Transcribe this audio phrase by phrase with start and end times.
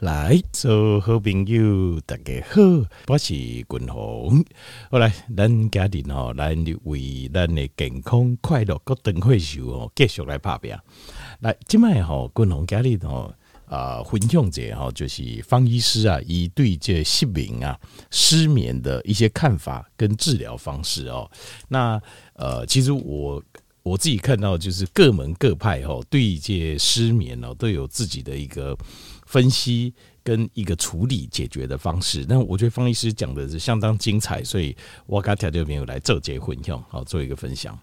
[0.00, 2.62] 来，所有好朋友大家好，
[3.06, 4.42] 我是君鸿。
[4.90, 10.74] 后来，咱家庭吼，咱为咱的健康快乐各长岁寿哦，继续来拍拼。
[11.40, 13.30] 来，今麦吼，君鸿家庭吼，
[13.66, 17.78] 啊，分享者吼，就是方医师啊，以对这失眠啊、
[18.10, 21.30] 失眠的一些看法跟治疗方式哦。
[21.68, 22.00] 那
[22.36, 23.42] 呃，其实我
[23.82, 28.76] 我自己看到，就是各门各派吼，对这失眠哦，都有自己的一个。
[29.26, 29.94] 分析
[30.24, 37.78] 跟一个处理解决的方式，那我觉得方医师讲的是相当精彩，所以我刚才就没有来做结婚用，好做一个分享。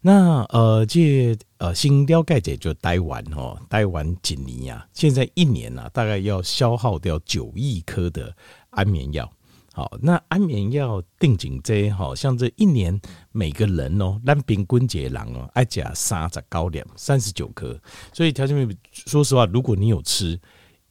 [0.00, 4.86] 那呃，这呃，新了解者就台湾哦，台湾几年呀？
[4.94, 8.32] 现在一年呢、啊，大概要消耗掉九亿颗的
[8.70, 9.28] 安眠药。
[9.72, 13.00] 好，那安眠药定紧剂好像这一年
[13.32, 17.78] 每个人哦，单平均节囊哦，爱加三十高粱三十九颗，
[18.12, 20.40] 所以条件妹，说实话，如果你有吃。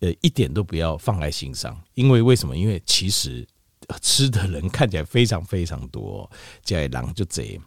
[0.00, 2.54] 呃，一点都不要放在心上，因为为什么？
[2.54, 3.48] 因为其实
[4.02, 6.30] 吃的人看起来非常非常多，
[6.62, 7.58] 这狼就贼。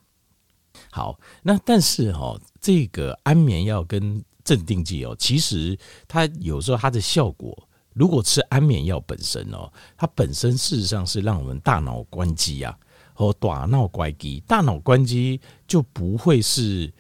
[0.92, 5.76] 好，那但是哈，这个安眠药跟镇定剂哦，其实
[6.08, 7.68] 它有时候它的效果，
[8.00, 12.76] 如果吃安眠药本身哦，它本身事实上是让我们大脑关机啊，
[13.14, 16.92] 和大脑关机，大脑关机就不会是。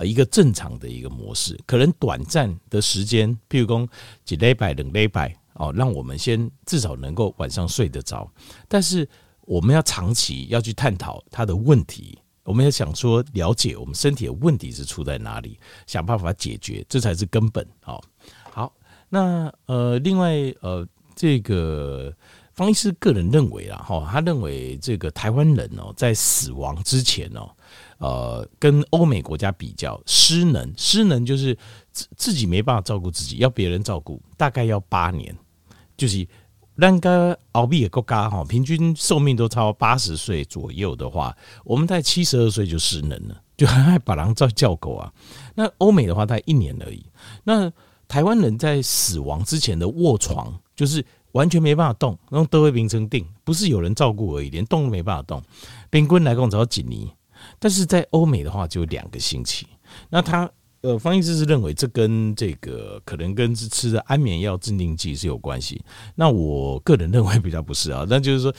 [0.00, 3.88] 呃，一个正常的一个模式，可能短暂的时间，譬如说
[4.24, 8.30] 几礼拜、两礼拜哦，让我们先至少能够晚上睡得着。
[8.68, 9.08] 但是
[9.40, 17.66] 我们要长期要去探讨它的问题，我们要想说了解我们身体的问题是出在哪里，想办法解决，这才是根本。
[17.80, 18.04] 好，好，
[19.08, 22.12] 那呃，另外呃，这个
[22.54, 27.50] 方医师个人认为啊，哈，他认为这个台湾人哦，在死亡之前哦。
[27.98, 31.52] 呃，跟欧美国家比较，失能失能就是
[31.90, 35.36] 自自己没办法照顾自己，要别人照顾，大概要八年。
[35.96, 36.24] 就是
[36.76, 45.12] 那个欧美的国家哈，平均寿命都超八十岁左右的话，我们在七十二岁就失能了，就很爱把狼照叫狗啊。
[45.56, 47.04] 那欧美的话，大概一年而已。
[47.42, 47.68] 那
[48.08, 55.42] 台湾人在死亡之前的卧床，就是完全没办法动，然后都会变成定，不是有人照顾而已，连动都没办法动。
[55.90, 57.06] 冰棍来讲，只要几年。
[57.60, 59.66] 但是在欧美的话，就两个星期。
[60.10, 65.80] 那他呃，方医师是认为这跟这个可能跟是吃的安眠药、镇定剂是有关系。
[66.14, 68.06] 那我个人认为比较不是啊。
[68.08, 68.52] 那就是说，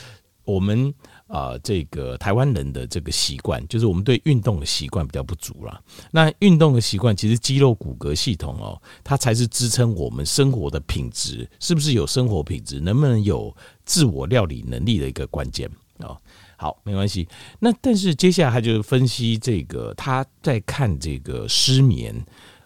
[0.44, 0.94] 我们
[1.30, 5.80] 啊，这个台湾人的这个习惯，就是我们对运动的习惯比较不足了。
[6.12, 15.70] 那运动的习惯，其实肌肉骨骼系统哦，它才是支撑我们生活的品质，是不是有生活品质，能不能有自我料理能力的一个关键
[16.00, 16.18] 啊。
[16.58, 17.28] 好，没关系。
[17.60, 22.14] 那但是接下来他就分析这个，他在看这个失眠，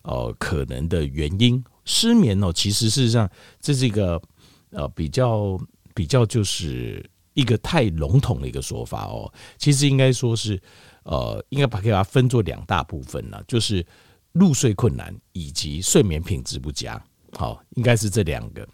[0.03, 1.63] 呃，可能的原因。
[1.85, 4.19] 失眠哦，其实事实上这是一个
[4.69, 5.59] 呃比较
[5.93, 9.31] 比较就是一个太笼统的一个说法哦。
[9.57, 10.61] 其实应该说是
[11.03, 13.85] 呃，应该把可以把它分作两大部分呢，就是
[14.31, 17.01] 入睡困难以及睡眠品质不佳。
[17.33, 18.67] 好，应该是这两个。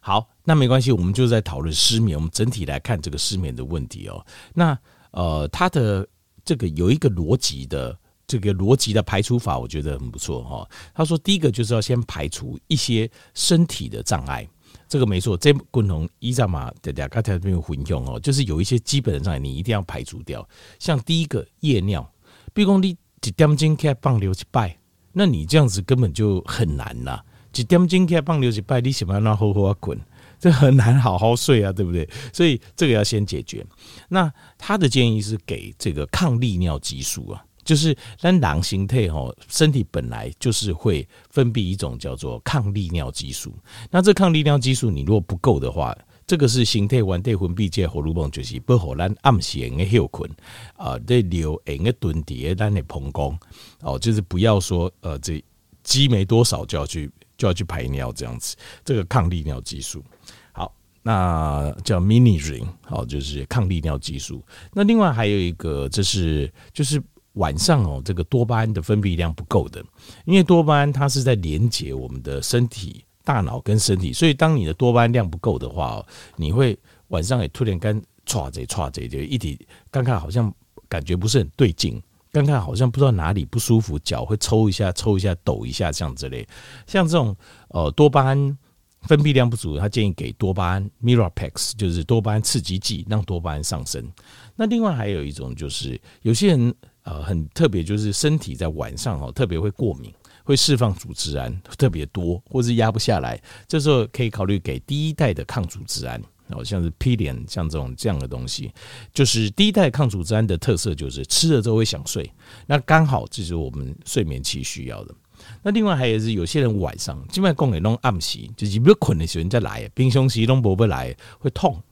[0.00, 2.18] 好，那没关系，我们就在讨论失眠。
[2.18, 4.26] 我们整体来看这个失眠的问题哦。
[4.52, 4.76] 那
[5.12, 6.08] 呃，它的
[6.44, 10.68] 这个有一个逻辑的这个逻辑的排除法，我觉得很不错哈。
[10.92, 14.48] 他说，第一个就是要先排除一些身体的障碍，
[14.92, 15.34] 这个没错。
[15.38, 20.46] 这共同依照嘛，大家刚才没有混用哦，就是有一些基本的障碍，你一定要排除掉。
[20.78, 22.06] 像第一个夜尿，
[22.52, 22.90] 比如说你
[23.24, 24.76] 一点钟开放流一拜，
[25.14, 27.18] 那你这样子根本就很难呐。
[27.52, 29.98] 几点钟起来放流几拜，你喜欢让好好滚，
[30.38, 32.06] 这很难好好睡啊，对不对？
[32.30, 33.64] 所以这个要先解决。
[34.10, 43.50] 那他的建议是给这个抗利尿激素啊，就是让狼形态哦，身体本来就是会分泌一种叫做抗利尿激素。
[43.90, 45.96] 那这抗利尿激素你如果不够的话，
[46.26, 50.30] 这个是形态完对分泌这荷尔蒙就是不好咱暗时的休困
[50.76, 53.38] 啊，对留一个蹲底咱的膀胱
[53.80, 55.42] 哦，就是不要说呃这
[55.82, 57.10] 积没多少就要去。
[57.38, 58.54] 就要去排尿这样子，
[58.84, 60.04] 这个抗利尿激素，
[60.52, 60.72] 好，
[61.02, 64.40] 那叫 Minirin，好，就是抗利尿激素。
[64.72, 67.02] 那另外还有一个，这是就是
[67.34, 69.84] 晚上哦，这个多巴胺的分泌量不够的，
[70.24, 76.04] 因为多巴胺它是在连接我们的身体、大脑跟身体，所以当你的多巴胺量不够的话，
[76.36, 79.58] 你会晚上也突然间唰这唰这，就一点
[79.90, 80.52] 刚刚好像
[80.88, 82.02] 感觉不是很对劲。
[82.30, 86.48] 刚刚好像不知道哪里不舒服，脚会抽一下、抽一下、抖一下，这样之类。
[86.86, 87.36] 像这种
[87.68, 88.58] 呃多巴胺
[89.02, 94.10] 分泌量不足，他建议给多巴胺 Mirapex，就是多巴胺刺激剂，让多巴胺上升。
[94.56, 100.12] 那另外还有一种就是有些人呃很特别，就是身体在晚上哦特别会过敏，
[100.44, 106.20] 会释放组织胺特别多，或是压不下来，这时候可以考虑给第一代的抗组织胺。
[106.48, 108.70] 哦，像是 Pedion 像这种这样的东西，
[109.14, 112.30] 就是第一代抗组织胺的特色，就是吃了之后会想睡，
[112.66, 115.14] 那刚好这是我们睡眠期需要的。
[115.62, 121.82] 那另外还有是有些人晚上，基本上供给弄暗时，就是不要困的时候再来，平常时都不会来，会痛。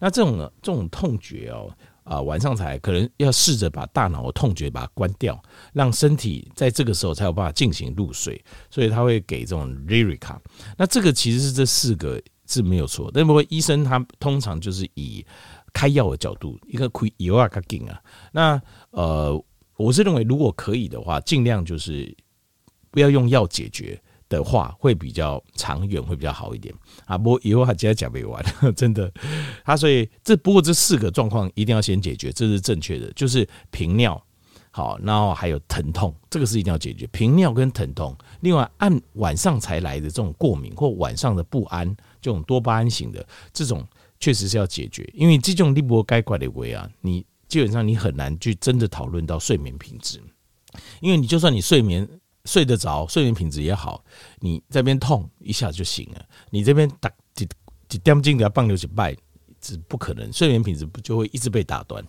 [0.00, 1.70] 那这种呢，这种痛觉哦，
[2.10, 5.40] 啊，晚上才可能要试着把大脑的痛觉把它关掉，
[5.72, 8.42] 让身体在这个时候才有办法进行入睡。
[8.68, 10.36] 所以他会给这种 Lyrica。
[10.76, 12.20] 那这个其实是这四个。
[12.50, 15.24] 字没有错，但不过医生他通常就是以
[15.72, 18.02] 开药的角度，一个亏有啊，卡紧啊。
[18.32, 18.60] 那
[18.90, 19.40] 呃，
[19.76, 22.12] 我是认为如果可以的话，尽量就是
[22.90, 26.74] 不要用药解决的话，会比较长远，会比较好一点
[27.04, 27.18] 啊。
[27.18, 28.42] 不过以后还接着讲不完，
[28.74, 29.12] 真的。
[29.62, 34.24] 他所以这不过这四个状况一定要先解决，这是正确的，就是频尿。
[34.72, 37.04] 好，然后还有疼痛，这个是一定要解决。
[37.08, 41.88] 频尿跟疼痛，另外按晚上才来的这种过敏或晚上的不安，
[42.22, 43.84] 这种多巴胺型的这种，
[44.20, 45.10] 确实是要解决。
[45.12, 50.22] 因为这种立波该怪的为啊，你基本上你很难去真的讨论到睡眠品质，
[51.00, 52.08] 因为你就算你睡眠
[52.44, 54.04] 睡得着，睡眠品质也好，
[54.38, 57.48] 你这边痛一下就醒了，你这边打几
[57.88, 59.16] 几点钟的要棒流几拜。
[59.62, 62.02] 是不可能，睡眠品质不就会一直被打断。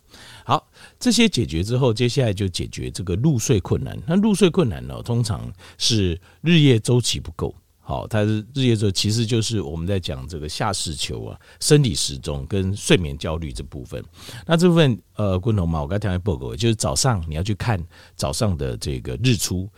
[0.45, 0.65] 好，
[0.97, 3.99] 这些解决之后，接下来就解决这个入睡困难。
[4.07, 7.53] 那入睡困难呢，通常是日夜周期不够。
[7.81, 14.01] 好，它是日夜周，其实就是我们在讲这个下视丘啊，生理时钟跟睡眠焦虑这部分。
[14.47, 17.77] 那这部分呃，共同嘛，我刚才讲的报告就是早上你要去看
[18.15, 19.69] 早上的这个日出，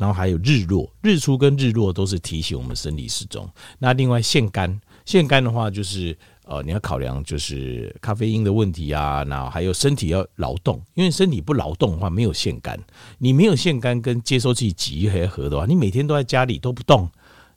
[0.00, 3.46] 然后还有日落，日出跟日落都是提醒我们生理时钟。
[3.78, 6.16] 那另外腺苷，腺苷的话就是。
[6.50, 12.76] 呃，你要考量就是咖啡因的问题啊，然后还有身体要劳动，因为身体不劳动的话，没有腺苷，
[13.18, 17.08] 你没有腺苷跟接收器集合的话，你每天都在家里都不动，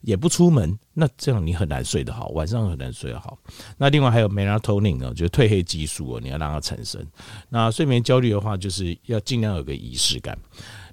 [0.02, 3.36] 也不出门，那这样你很难睡得好，晚上很难睡得好。
[3.78, 7.04] 那另外还有 melatonin 啊，就是褪黑激素哦，你要让它产生。
[7.48, 10.38] 那睡眠焦虑的话，就是要尽量有个仪式感。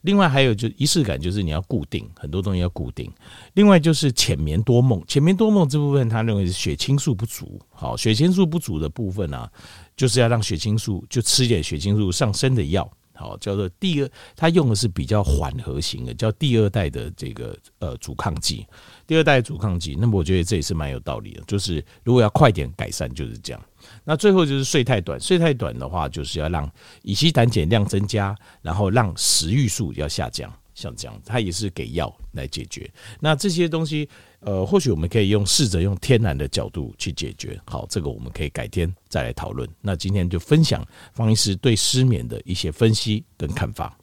[0.02, 3.12] 另外还有就仪式感，就是你要固定很多东西要固定。
[3.54, 7.60] 另外就是浅眠多梦，浅眠多梦这部分他认为是血清素不足。
[7.70, 9.50] 好，血清素不足的部分啊，
[9.96, 12.92] 就是要让血清素就吃点血清素上升的药。
[13.22, 18.66] 好，叫做第二，他用的是比较缓和型的，叫第二代的这个呃阻抗剂。
[19.06, 23.62] 第二代阻抗剂，那么我觉得这也是蛮有道理的，就是如果要快点改善，就是这样。
[24.04, 26.70] 那最后就是睡太短，睡太短的话，就是要让
[27.04, 32.90] 乙烯胆碱量增加，然后让食欲素要下降，像这样，它也是给药来解决。
[33.20, 34.08] 那这些东西，
[34.42, 37.60] 呃，或许我们可以用试着用天然的角度去解决。
[37.66, 39.70] 好，这个我们可以改天再来讨论。
[39.82, 43.98] 那今天就分享方医师对失眠的一些分析跟看法。